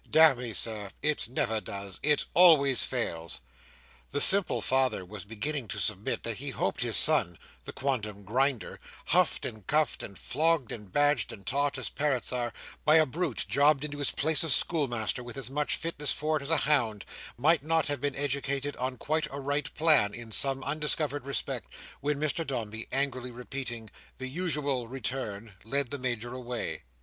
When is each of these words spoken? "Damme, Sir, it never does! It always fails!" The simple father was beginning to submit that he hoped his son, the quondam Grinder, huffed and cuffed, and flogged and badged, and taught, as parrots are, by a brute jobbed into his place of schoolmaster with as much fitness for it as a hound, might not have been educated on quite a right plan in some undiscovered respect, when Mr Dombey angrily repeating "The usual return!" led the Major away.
"Damme, 0.09 0.51
Sir, 0.55 0.89
it 1.03 1.29
never 1.29 1.61
does! 1.61 1.99
It 2.01 2.25
always 2.33 2.83
fails!" 2.83 3.39
The 4.09 4.19
simple 4.19 4.59
father 4.59 5.05
was 5.05 5.25
beginning 5.25 5.67
to 5.67 5.77
submit 5.79 6.23
that 6.23 6.37
he 6.37 6.49
hoped 6.49 6.81
his 6.81 6.97
son, 6.97 7.37
the 7.65 7.71
quondam 7.71 8.23
Grinder, 8.23 8.79
huffed 9.05 9.45
and 9.45 9.67
cuffed, 9.67 10.01
and 10.01 10.17
flogged 10.17 10.71
and 10.71 10.91
badged, 10.91 11.31
and 11.31 11.45
taught, 11.45 11.77
as 11.77 11.89
parrots 11.89 12.33
are, 12.33 12.51
by 12.83 12.95
a 12.95 13.05
brute 13.05 13.45
jobbed 13.47 13.85
into 13.85 13.99
his 13.99 14.09
place 14.09 14.43
of 14.43 14.51
schoolmaster 14.51 15.21
with 15.23 15.37
as 15.37 15.51
much 15.51 15.75
fitness 15.75 16.11
for 16.11 16.35
it 16.37 16.41
as 16.41 16.49
a 16.49 16.57
hound, 16.57 17.05
might 17.37 17.61
not 17.61 17.85
have 17.85 18.01
been 18.01 18.15
educated 18.15 18.75
on 18.77 18.97
quite 18.97 19.27
a 19.29 19.39
right 19.39 19.71
plan 19.75 20.15
in 20.15 20.31
some 20.31 20.63
undiscovered 20.63 21.27
respect, 21.27 21.71
when 21.99 22.17
Mr 22.19 22.41
Dombey 22.47 22.87
angrily 22.91 23.29
repeating 23.29 23.87
"The 24.17 24.27
usual 24.27 24.87
return!" 24.87 25.53
led 25.63 25.91
the 25.91 25.99
Major 25.99 26.33
away. 26.33 26.81